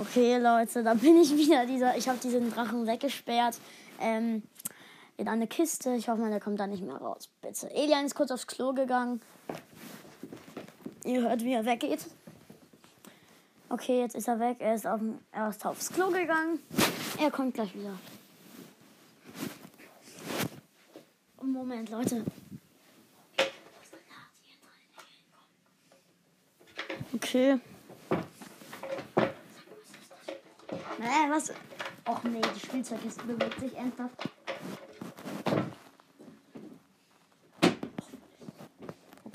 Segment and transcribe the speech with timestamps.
[0.00, 1.66] Okay, Leute, da bin ich wieder.
[1.66, 3.58] Dieser, ich habe diesen Drachen weggesperrt.
[4.00, 4.42] Ähm,
[5.18, 5.94] in eine Kiste.
[5.94, 7.28] Ich hoffe mal, der kommt da nicht mehr raus.
[7.42, 7.70] Bitte.
[7.70, 9.20] Elian ist kurz aufs Klo gegangen.
[11.04, 12.06] Ihr hört, wie er weggeht.
[13.68, 14.56] Okay, jetzt ist er weg.
[14.60, 15.02] Er ist, auf,
[15.32, 16.60] er ist aufs Klo gegangen.
[17.20, 17.98] Er kommt gleich wieder.
[21.42, 22.24] Moment, Leute.
[27.12, 27.60] Okay.
[31.10, 31.50] Äh, was?
[32.06, 34.14] Och nee, die Spielzeugkiste bewegt sich ernsthaft.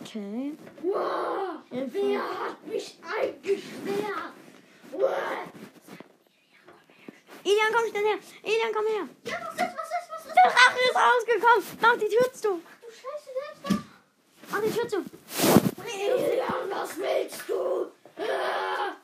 [0.00, 0.52] Okay.
[0.82, 1.90] Wow, Hilfe.
[1.92, 4.32] wer hat mich eingesperrt?
[4.92, 5.10] Wow.
[7.42, 8.18] Ilian, komm schnell her.
[8.44, 9.08] Ilian, komm her.
[9.24, 10.36] Ja, was ist, was ist, was ist?
[10.36, 11.78] Der Drache ist rausgekommen.
[11.80, 12.48] Mach die Tür zu.
[12.48, 13.30] Du scheiße
[13.66, 13.84] selbst
[14.50, 15.04] Mach die Tür zu.
[15.84, 17.90] Elian, was willst du?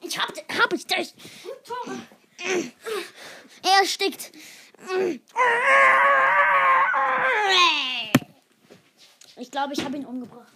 [0.00, 1.14] Ich hab, hab ich dich.
[3.76, 4.32] Er erstickt.
[9.36, 10.52] Ich glaube, ich habe ihn umgebracht.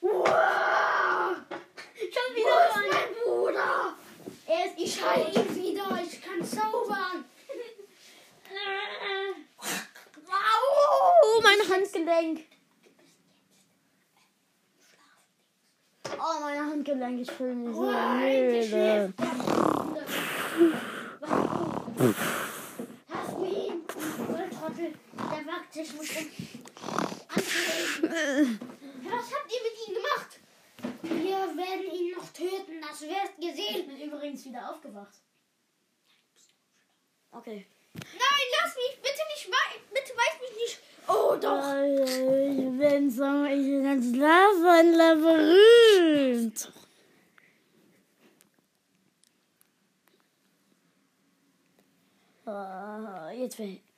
[0.00, 1.36] wow.
[1.96, 3.94] Schon Wo ist mein Bruder?
[4.46, 7.24] Er ist Ich heile ihn wieder, ich kann zaubern.
[10.28, 12.46] Au, mein Handgelenk.
[16.18, 19.12] Oh, mein Handgelenk, ich fühle mich so müde.
[23.10, 23.82] Hast du ihn?
[23.86, 24.94] Volltrottel,
[25.76, 26.30] nicht um anzulegen.
[29.04, 30.40] Was habt ihr mit ihm gemacht?
[31.02, 33.86] Wir werden ihn noch töten, das wird Ich gesehen.
[33.88, 35.14] bin übrigens wieder aufgewacht.
[37.32, 37.66] Okay.
[37.94, 40.78] Nein, lass mich, bitte nicht, wei- bitte weiß mich nicht.
[41.08, 41.74] Oh, doch.
[41.82, 46.68] Ich bin so, ich bin ein Schlafwandler-Labyrinth.
[52.46, 53.89] Ah, Jetzt will ich.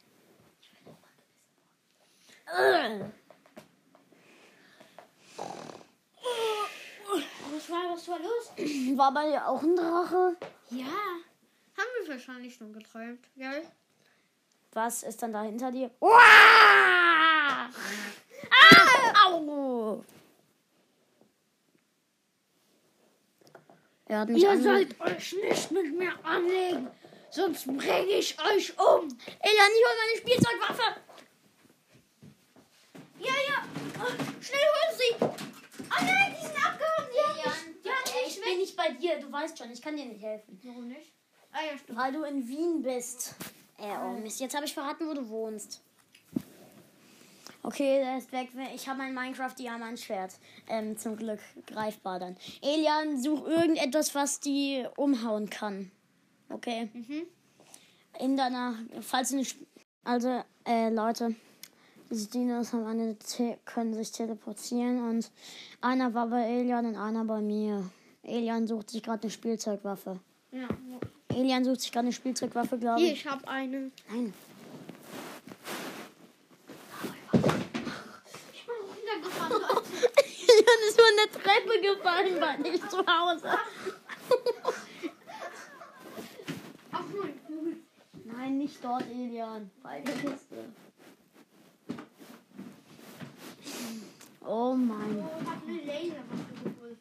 [7.52, 8.96] Was war, was war los?
[8.96, 10.36] War bei dir auch ein Drache?
[10.70, 13.62] Ja, haben wir wahrscheinlich schon geträumt, gell?
[14.72, 15.90] Was ist dann da hinter dir?
[16.00, 17.68] Ah!
[18.50, 19.26] Ah!
[19.26, 20.02] Au!
[24.06, 26.88] Er hat mich Ihr ange- sollt euch nicht mit mir anlegen,
[27.30, 29.08] sonst bringe ich euch um.
[29.40, 30.82] Elan, hol meine Spielzeugwaffe.
[34.40, 35.14] Schnell hol sie.
[35.20, 37.08] Oh nein, die sind abgehauen.
[37.12, 39.20] Sie haben mich, die haben ich mich bin nicht bei dir.
[39.20, 40.58] Du weißt schon, ich kann dir nicht helfen.
[40.64, 41.12] Warum nicht?
[41.52, 41.98] Ah ja, stimmt.
[41.98, 43.34] Weil du in Wien bist.
[43.78, 45.82] Äh, oh Mist, jetzt habe ich verraten, wo du wohnst.
[47.64, 48.48] Okay, der ist weg.
[48.74, 50.34] Ich habe mein Minecraft-Diamant-Schwert.
[50.68, 52.36] Ähm, zum Glück greifbar dann.
[52.60, 55.92] Elian, such irgendetwas, was die umhauen kann.
[56.48, 56.90] Okay.
[56.92, 57.26] Mhm.
[58.18, 59.56] In deiner, falls du nicht,
[60.04, 61.36] also, äh, Leute,
[62.12, 65.30] diese Dinos haben eine, Te können sich teleportieren und
[65.80, 67.90] einer war bei Elian und einer bei mir.
[68.22, 70.20] Elian sucht sich gerade eine Spielzeugwaffe.
[70.50, 70.68] Ja.
[71.28, 73.20] Elian sucht sich gerade eine Spielzeugwaffe, glaube Hier, ich.
[73.20, 73.90] ich habe eine.
[74.10, 74.34] Nein.
[78.52, 79.88] Ich bin runtergefallen, Leute.
[80.48, 83.48] Elian ist von der Treppe gefallen bei nicht zu Hause.
[86.92, 87.76] Auf mein Pool.
[88.24, 89.70] Nein, nicht dort, Elian.
[89.82, 90.66] Bei der Kiste.
[94.44, 95.18] Oh mein.
[95.18, 96.98] Oh, ich habe eine Laserwaffe geholt.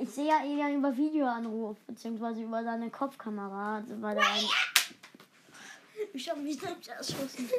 [0.00, 3.76] Ich, sehe ja Elian über Videoanruf, beziehungsweise über seine Kopfkamera.
[3.76, 4.22] Also bei der
[6.12, 7.50] Ich habe mich selbst erschossen.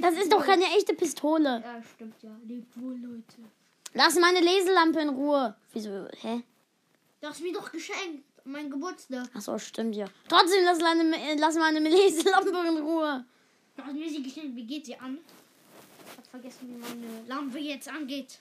[0.00, 1.62] das ist doch keine echte Pistole.
[1.62, 2.30] Ja, stimmt ja.
[2.46, 3.36] Lebt wohl, Leute.
[3.92, 5.54] Lass meine Leselampe in Ruhe.
[5.72, 6.08] Wieso?
[6.20, 6.42] Hä?
[7.20, 8.24] Du hast mir doch geschenkt.
[8.44, 9.28] Mein Geburtstag.
[9.34, 10.06] Achso, stimmt ja.
[10.28, 13.24] Trotzdem, lass meine, äh, lass meine Leselampe in Ruhe.
[13.76, 14.54] Du hast mir sie geschenkt.
[14.56, 15.18] Wie geht sie an?
[16.06, 18.38] Ich hab vergessen, wie meine Lampe jetzt angeht.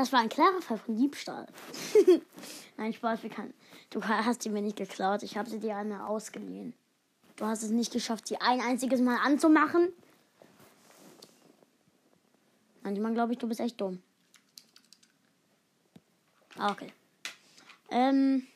[0.00, 1.46] Das war ein klarer Fall von Diebstahl.
[2.78, 3.52] Nein, Spaß, wir kann.
[3.90, 5.22] Du hast sie mir nicht geklaut.
[5.22, 6.72] Ich habe sie dir einmal ausgeliehen.
[7.36, 9.92] Du hast es nicht geschafft, sie ein einziges Mal anzumachen.
[12.82, 14.02] Manchmal glaube ich, du bist echt dumm.
[16.56, 16.94] Ah, okay.
[17.90, 18.46] Ähm,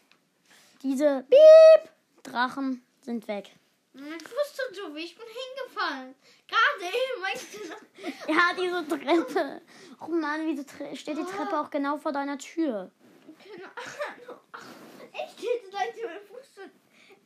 [0.83, 1.91] diese Piep
[2.23, 3.51] Drachen sind weg.
[3.95, 5.01] Mein Fuß tut so weh.
[5.05, 6.15] Ich bin hingefallen.
[6.49, 7.59] Gerade eben, weißt du?
[8.33, 9.63] Ja, diese Treppe.
[10.01, 12.91] Oh Mann, wieso tre- steht die Treppe auch genau vor deiner Tür?
[13.43, 14.41] Keine Ahnung.
[15.13, 16.71] Echt jetzt, Leute, mein Fuß tut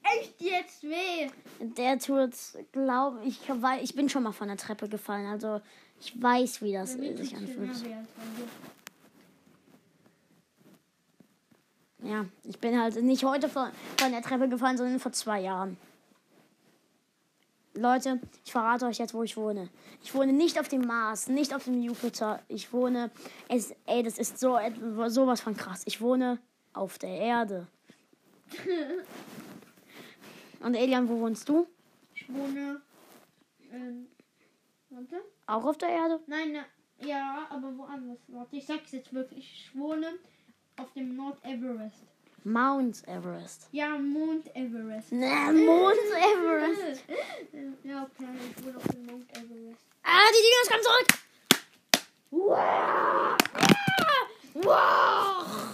[0.03, 1.31] echt jetzt weh.
[1.61, 2.33] Der tut,
[2.73, 5.61] glaube ich, weil ich bin schon mal von der Treppe gefallen, also
[6.01, 7.71] ich weiß, wie das sich anfühlt.
[12.03, 15.77] Ja, ich bin halt nicht heute von, von der Treppe gefallen, sondern vor zwei Jahren.
[17.79, 19.69] Leute, ich verrate euch jetzt, wo ich wohne.
[20.03, 22.43] Ich wohne nicht auf dem Mars, nicht auf dem Jupiter.
[22.49, 23.11] Ich wohne,
[23.49, 24.59] es, ey, das ist so
[25.07, 25.83] sowas von krass.
[25.87, 26.39] Ich wohne
[26.73, 27.69] auf der Erde.
[30.61, 31.69] Und Elian, wo wohnst du?
[32.15, 32.81] Ich wohne.
[33.73, 34.09] Ähm,
[34.91, 35.21] warte.
[35.47, 36.21] Auch auf der Erde?
[36.27, 38.19] Nein, na, ja, aber woanders.
[38.27, 39.53] Warte, ich sag's jetzt wirklich.
[39.53, 40.15] Ich wohne
[40.77, 42.05] auf dem Mount Everest.
[42.49, 43.69] Mount Everest.
[43.73, 45.13] Ja, Mount Everest.
[45.13, 47.05] Ne, Mount Everest.
[47.85, 48.25] ja, okay,
[48.57, 49.85] ich wohne auf dem Mount Everest.
[50.03, 51.09] Ah, die Dinos kommen zurück.
[52.31, 53.37] Wow!
[54.55, 55.69] Wow.